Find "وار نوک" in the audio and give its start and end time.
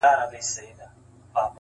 0.09-0.29